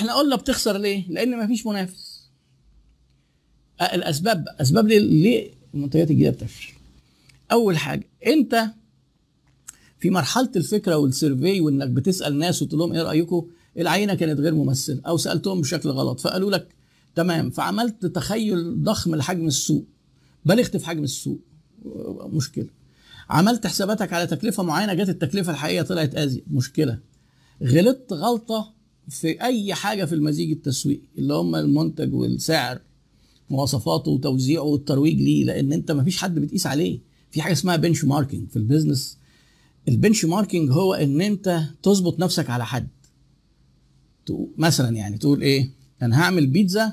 [0.00, 2.30] إحنا قلنا بتخسر ليه؟ لأن مفيش منافس.
[3.82, 6.72] الأسباب أسباب ليه ليه المنتجات الجديدة بتفشل؟
[7.52, 8.66] أول حاجة أنت
[9.98, 13.46] في مرحلة الفكرة والسيرفي وإنك بتسأل ناس وتقول لهم إيه رايكم
[13.78, 16.68] العينة كانت غير ممثلة أو سألتهم بشكل غلط فقالوا لك
[17.14, 19.84] تمام فعملت تخيل ضخم لحجم السوق
[20.44, 21.38] بالغت في حجم السوق.
[22.22, 22.66] مشكلة.
[23.30, 26.44] عملت حساباتك على تكلفة معينة جت التكلفة الحقيقية طلعت أزيد.
[26.50, 26.98] مشكلة.
[27.62, 28.72] غلطت غلطة
[29.10, 32.80] في أي حاجة في المزيج التسويقي اللي هم المنتج والسعر
[33.50, 37.00] مواصفاته وتوزيعه والترويج ليه لأن أنت ما فيش حد بتقيس عليه.
[37.30, 39.18] في حاجة اسمها benchmarking في ال business ال
[39.88, 42.88] benchmarking هو إن أنت تظبط نفسك على حد.
[44.58, 45.70] مثلا يعني تقول إيه
[46.02, 46.92] أنا هعمل بيتزا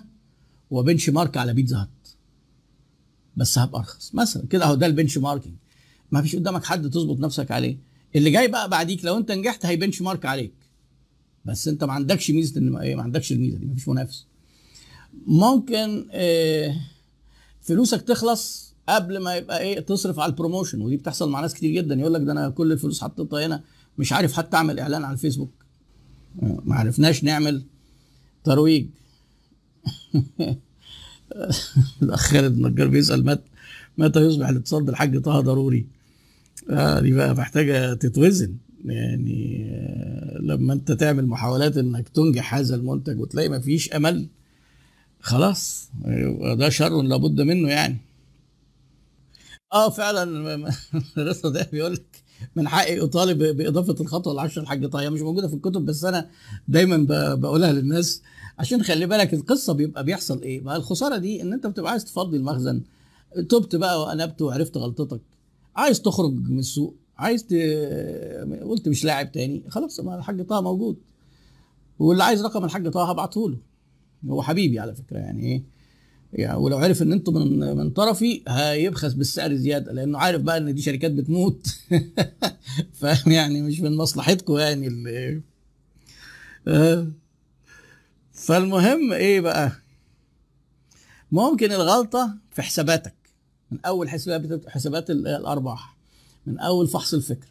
[0.71, 2.07] و benchmark على بيتزا هات.
[3.37, 4.15] بس هبقى أرخص.
[4.15, 5.55] مثلا كده أهو ده ال benchmarking
[6.11, 7.77] ما فيش قدامك حد تظبط نفسك عليه.
[8.15, 10.53] اللي جاي بقى بعديك لو أنت نجحت هي benchmark عليك.
[11.47, 14.25] بس انت ما عندكش ميزة ان ما عندكش الميزة دي ما فيش منافس.
[15.27, 16.75] ممكن آه،
[17.61, 21.71] فلوسك تخلص قبل ما يبقى إيه تصرف على ال promotion ودي بتحصل مع ناس كتير
[21.71, 21.95] جدا.
[21.95, 23.63] يقول لك ده أنا كل الفلوس حطيتها هنا
[23.97, 25.51] مش عارف حتى اعمل اعلان على الفيسبوك.
[26.43, 27.63] آه، ما عرفناش نعمل
[28.43, 28.85] ترويج.
[32.01, 33.41] الأخ خالد النجار بيسأل متى
[33.97, 35.87] متى يصبح الاتصال بالحاج طه ضروري؟
[36.69, 38.55] آه دي بقى محتاجة تتوزن.
[38.85, 39.86] يعني آه
[40.47, 44.27] لما انت تعمل محاولات انك تنجح هذا المنتج وتلاقي ما فيش أمل
[45.19, 45.89] خلاص
[46.57, 47.97] ده شر لابد منه يعني.
[49.73, 50.23] آه فعلا
[51.17, 52.23] رضا ده بيقول لك
[52.55, 56.29] من حقي أطالب بإضافة الخطوة العشره الحاج طه هي مش موجودة في الكتب بس أنا
[56.67, 56.97] دايما
[57.35, 58.21] بقولها للناس.
[58.59, 62.37] عشان خلي بالك القصة بيبقى بيحصل إيه؟ بقى الخسارة دي إن أنت بتبقى عايز تفضي
[62.37, 62.81] المخزن
[63.49, 65.21] تبت بقى وانبت وعرفت غلطتك
[65.75, 67.53] عايز تخرج من السوق عايز ت...
[68.63, 69.63] قلت مش لاعب تاني.
[69.69, 70.97] خلاص ما الحاج طه موجود.
[71.99, 73.57] واللي عايز رقم الحاج طه هبعته له.
[74.29, 75.63] هو حبيبي على فكرة يعني إيه؟
[76.33, 80.73] يعني ولو عرف إن أنتوا من من طرفي هيبخس بالسعر زيادة لأنه عارف بقى إن
[80.75, 81.67] دي شركات بتموت.
[82.99, 85.41] فاهم؟ يعني مش من مصلحتكم يعني ال-
[86.67, 87.07] آه.
[88.31, 89.71] فالمهم إيه بقى؟
[91.31, 93.13] ممكن الغلطة في حساباتك.
[93.71, 95.96] من أول حسابات حسابات ال- الأرباح.
[96.47, 97.47] من أول فحص الفكر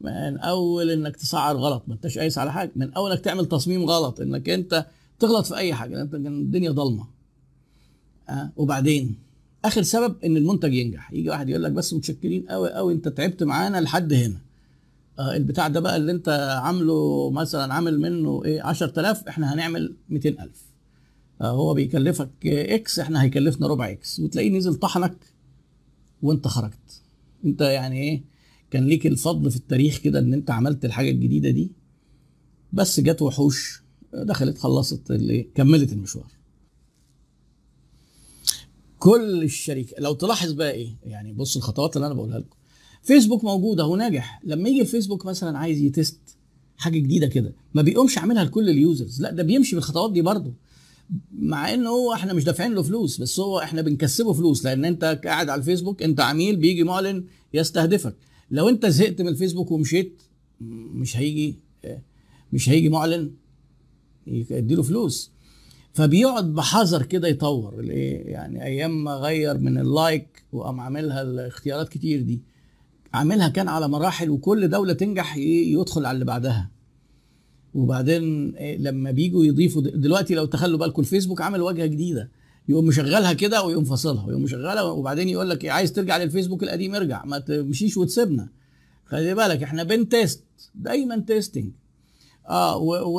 [0.00, 3.84] من أول إنك تسعر غلط ما أنتش قايس على حاجة من اول انك تعمل تصميم
[3.84, 4.86] غلط إنك أنت
[5.18, 7.06] تغلط في أي حاجة أنت الدنيا ضلمة.
[8.28, 9.14] أه؟ وبعدين
[9.64, 11.12] آخر سبب إن المنتج ينجح.
[11.12, 14.38] يجي واحد يقول لك بس متشكرين قوي قوي أنت تعبت معانا لحد هنا.
[15.18, 20.50] آه البتاع ده بقى اللي أنت عامله مثلا عامل منه إيه 10000 إحنا هنعمل 200000
[21.40, 24.20] آه هو بيكلفك X إحنا هيكلفنا ربع X.
[24.20, 25.16] وتلاقيه نزل طحنك
[26.22, 27.02] وأنت خرجت.
[27.44, 28.29] أنت يعني إيه
[28.70, 31.70] كان ليك الفضل في التاريخ كده إن أنت عملت الحاجة الجديدة دي؟
[32.72, 33.82] بس جت وحوش
[34.14, 36.26] دخلت خلصت اللي كملت المشوار.
[38.98, 42.56] كل الشركة لو تلاحظ بقى إيه؟ يعني بص الخطوات اللي أنا بقولها لكم.
[43.02, 44.40] فيسبوك موجود اهو ناجح.
[44.44, 46.18] لما يجي الفيسبوك مثلا عايز ي test
[46.76, 49.22] حاجة جديدة كده ما بيقومش عاملها لكل ال users.
[49.22, 50.52] لا ده بيمشي بالخطوات دي برضه.
[51.32, 54.64] مع إن هو إحنا مش دافعين له فلوس بس هو إحنا بنكسبه فلوس.
[54.64, 58.16] لأن أنت قاعد على الفيسبوك أنت عميل بيجي معلن يستهدفك.
[58.50, 60.22] لو انت زهقت من الفيسبوك ومشيت
[60.60, 61.56] مش هيجي
[62.52, 63.30] مش هيجي معلن
[64.26, 65.32] يديله فلوس.
[65.92, 72.22] فبيقعد بحذر كده يطور يعني أيام ما غير من ال like وقام عاملها الاختيارات كتير
[72.22, 72.40] دي.
[73.14, 76.70] عاملها كان على مراحل وكل دولة تنجح يدخل على اللي بعدها.
[77.74, 82.30] وبعدين إيه لما بيجوا يضيفوا دلوقتي لو تاخدوا بالكم الفيسبوك عامل واجهة جديدة.
[82.70, 86.94] يقوم مشغلها كده ويقوم فاصلها ويقوم مشغلها وبعدين يقول لك إيه عايز ترجع للفيسبوك القديم
[86.94, 88.48] ارجع ما تمشيش وتسيبنا.
[89.06, 90.44] خلي بالك إحنا بين test
[90.74, 91.70] دايما testing.
[92.48, 92.76] آه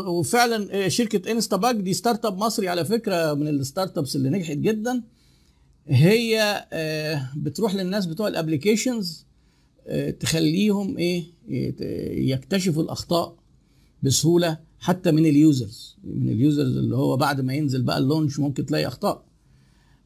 [0.10, 5.04] وفعلا آه، شركة Instabug دي startup مصري على فكرة من ال startups اللي نجحت جدا.
[5.88, 9.26] هي آه، بتروح للناس بتوع ال applications
[10.20, 11.24] تخليهم إيه
[12.30, 13.36] يكتشفوا الأخطاء
[14.04, 18.04] بسهولة حتى من ال users من ال users اللي هو بعد ما ينزل بقى ال
[18.04, 19.16] launch ممكن تلاقي أخطاء.
[19.16, 19.31] آه،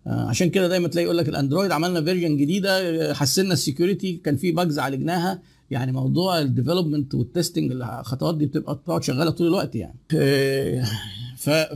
[0.07, 2.79] عشان كده دايما تلاقي يقول لك الأندرويد عملنا version جديدة
[3.09, 5.41] آه، حسنا ال security كان في bugs عالجناها.
[5.71, 9.95] يعني موضوع ال development وال testing الخطوات دي بتبقى بتقعد شغالة طول الوقت يعني.
[10.15, 10.85] آه،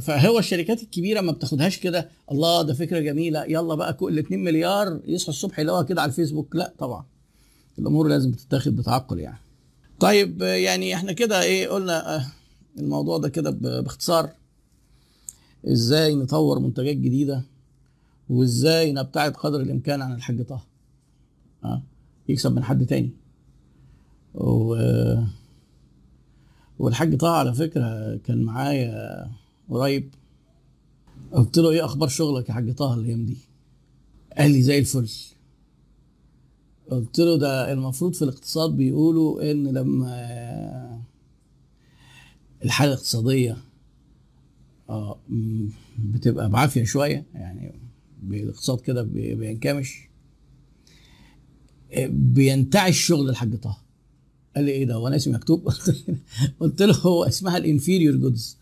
[0.01, 4.99] فهو الشركات الكبيرة ما بتاخدهاش كده الله ده فكرة جميلة يلا بقى كل 2 مليار
[5.07, 6.55] يصحوا الصبح يلاقوها كده على الفيسبوك.
[6.55, 7.05] لا طبعا
[7.79, 9.39] الأمور لازم تتاخد بتعقل يعني.
[9.99, 12.25] طيب آه، يعني إحنا كده إيه قلنا آه،
[12.79, 14.29] الموضوع ده كده باختصار
[15.67, 17.43] إزاي نطور منتجات جديدة؟
[18.29, 20.61] وإزاي نبتعد قدر الإمكان عن الحاج طه.
[22.29, 23.09] يكسب من حد تاني.
[24.35, 24.75] و...
[26.79, 29.31] والحاج طه على فكرة كان معايا
[29.69, 30.09] قريب.
[31.31, 33.37] قلت له إيه أخبار شغلك يا حاج طه الأيام دي؟
[34.37, 35.09] قال لي زي الفل.
[36.91, 41.01] قلت له ده المفروض في الاقتصاد بيقولوا إن لما
[42.65, 43.57] الحالة الاقتصادية
[45.29, 45.67] م-
[45.99, 47.88] بتبقى بعافية شوية يعني
[48.23, 50.09] بالاقتصاد كده بي- بينكمش.
[51.91, 53.77] آه، بينتعش شغل الحاج طه.
[54.55, 55.69] قال لي إيه ده؟ هو أنا اسمي مكتوب؟
[56.59, 58.57] قلت له هو اسمها ال inferior goods.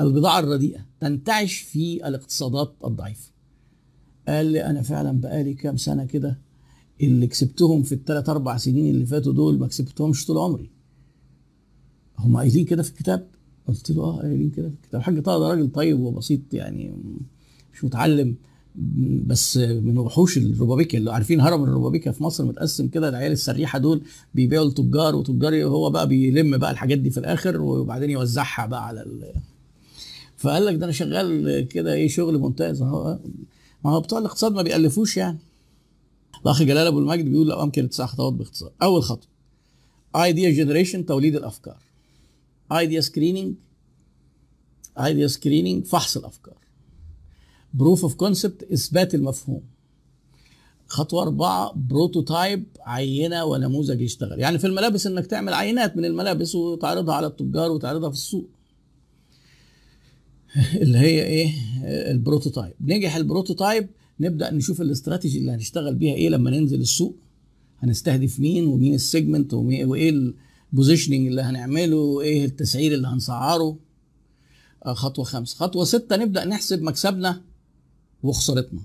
[0.00, 3.30] البضاعة الرديئة تنتعش في الاقتصادات الضعيفة.
[4.28, 6.38] قال لي أنا فعلا بقالي كام سنة كده
[7.00, 10.70] اللي كسبتهم في الثلاث أربع سنين اللي فاتوا دول ما كسبتهمش طول عمري.
[12.18, 13.28] هم قايلين كده في الكتاب؟
[13.68, 15.00] قلت له آه قايلين كده في الكتاب.
[15.00, 16.94] الحاج طه ده راجل طيب وبسيط يعني
[17.74, 18.36] مش متعلم.
[19.26, 24.02] بس من وحوش الربابيكيا اللي عارفين هرم الربابيكيا في مصر متقسم كده العيال السريحة دول
[24.34, 29.00] بيبيعوا لتجار وتجار هو بقى بيلم بقى الحاجات دي في الآخر وبعدين يوزعها بقى على
[29.02, 29.32] ال...
[30.36, 32.82] فقال لك ده أنا شغال كده إيه شغل ممتاز.
[32.82, 33.18] اهو
[33.84, 35.38] ما هو بتوع الاقتصاد ما بيألفوش يعني.
[36.42, 38.72] الأخ جلال أبو المجد بيقول لو امكن تسع خطوات باختصار.
[38.82, 39.28] أول خطوة
[40.16, 41.78] idea generation توليد الأفكار.
[42.72, 43.54] idea screening
[44.98, 46.61] idea screening فحص الأفكار.
[47.74, 49.62] proof of concept اثبات المفهوم
[50.92, 54.40] خطوة أربعة prototype عينة ونموذج يشتغل.
[54.40, 58.48] يعني في الملابس إنك تعمل عينات من الملابس وتعرضها على التجار وتعرضها في السوق.
[60.82, 61.52] اللي هي إيه؟
[62.10, 62.72] ال prototype.
[62.80, 63.88] نجح ال prototype
[64.20, 67.16] نبدأ نشوف الاستراتيجي اللي هنشتغل بيها إيه لما ننزل السوق.
[67.78, 70.32] هنستهدف مين ومين ال segment وإيه
[70.72, 73.78] ال positioning اللي هنعمله وإيه التسعير اللي هنسعره.
[74.86, 75.56] آه، خطوة خمسة.
[75.56, 77.40] خطوة ستة نبدأ نحسب مكسبنا.
[78.22, 78.80] وخسارتنا.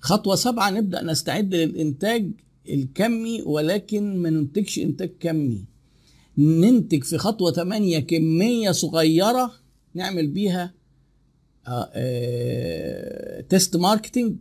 [0.00, 2.30] خطوة سبعة نبدأ نستعد للإنتاج
[2.68, 5.64] الكمي ولكن ما ننتجش إنتاج كمي.
[6.38, 9.52] ننتج في خطوة 8 كمية صغيرة
[9.94, 10.74] نعمل بيها
[11.66, 14.36] آه، آه، test marketing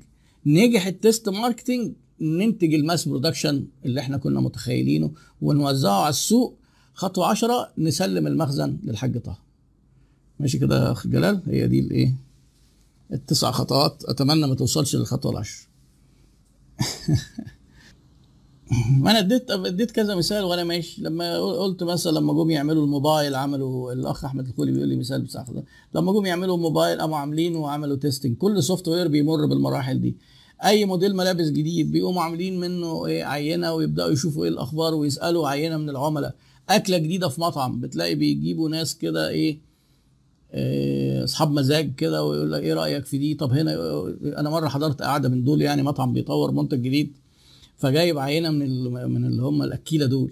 [0.45, 5.11] نجح ال test marketing ننتج ال mass production اللي إحنا كنا متخيلينه
[5.41, 6.57] ونوزعه على السوق.
[6.93, 9.37] خطوة 10 نسلم المخزن للحاج طه.
[10.39, 12.15] ماشي كده يا أخ جلال؟ هي دي الإيه؟
[13.13, 15.67] التسع خطوات أتمنى ما توصلش للخطوه العشر.
[19.01, 21.01] ما أنا اديت اديت كذا مثال وأنا ماشي.
[21.01, 25.45] لما قلت مثلا لما جم يعملوا الموبايل عملوا الأخ أحمد الخولي بيقول لي مثال بتاع.
[25.95, 30.17] لما جم يعملوا موبايل قاموا عاملين وعملوا testing كل software بيمر بالمراحل دي.
[30.63, 35.77] أي موديل ملابس جديد بيقوموا عاملين منه إيه عينة ويبدأوا يشوفوا إيه الأخبار ويسألوا عينة
[35.77, 36.35] من العملاء.
[36.69, 39.59] أكلة جديدة في مطعم بتلاقي بيجيبوا ناس كده إيه
[41.23, 43.73] أصحاب مزاج كده ويقول لك إيه رأيك في دي؟ طب هنا
[44.37, 47.17] أنا مرة حضرت قعده من دول يعني مطعم بيطور منتج جديد
[47.77, 50.31] فجايب عينة من من اللي هم الأكيلة دول.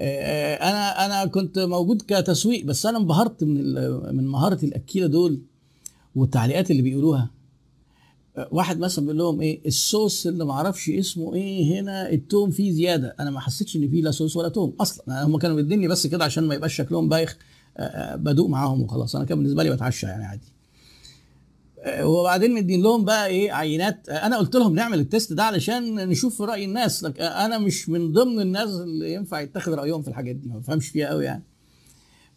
[0.00, 3.74] آه، أنا أنا كنت موجود كتسويق بس أنا انبهرت من
[4.16, 5.40] من مهارة الأكيلة دول
[6.16, 7.30] والتعليقات اللي بيقولوها.
[8.36, 12.72] آه، واحد مثلا بيقول لهم إيه الصوص اللي ما أعرفش اسمه إيه هنا التوم فيه
[12.72, 13.14] زيادة.
[13.20, 15.24] أنا ما حسيتش إن فيه لا صوص ولا توم أصلا.
[15.24, 17.30] هم كانوا مديني بس كده عشان ما يبقاش شكلهم بايخ.
[17.32, 17.59] آه، آه،
[18.14, 19.16] بدوق معاهم وخلاص.
[19.16, 20.52] أنا كان بالنسبة لي بتعشى يعني عادي.
[22.02, 24.08] وبعدين مدين لهم بقى إيه عينات.
[24.08, 27.04] أنا قلت لهم نعمل التيست ده علشان نشوف رأي الناس.
[27.04, 30.88] لك أنا مش من ضمن الناس اللي ينفع يتخذ رأيهم في الحاجات دي ما بفهمش
[30.88, 31.42] فيها قوي يعني.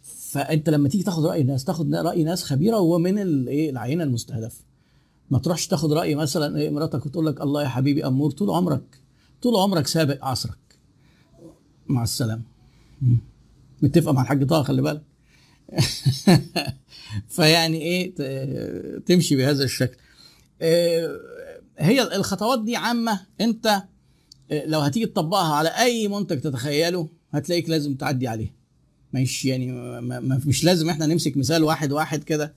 [0.02, 4.60] فأنت لما تيجي تاخد رأي الناس تاخد رأي ناس خبيرة ومن الايه العينة المستهدفة.
[5.30, 9.00] ما تروحش تاخد رأي مثلا إيه مراتك وتقول لك الله يا حبيبي أمور طول عمرك
[9.42, 10.58] طول عمرك سابق عصرك.
[11.86, 12.42] مع السلامة.
[13.82, 15.02] متفقة مع الحاج طه خلي بالك.
[17.34, 18.14] فيعني إيه
[19.06, 19.96] تمشي بهذا الشكل.
[20.62, 21.20] آه،
[21.78, 23.82] هي الخطوات دي عامة أنت
[24.50, 28.54] آه، لو هتيجي تطبقها على أي منتج تتخيله هتلاقيك لازم تعدي عليه.
[29.12, 29.72] مش يعني
[30.46, 32.54] مش لازم إحنا نمسك مثال واحد واحد كده.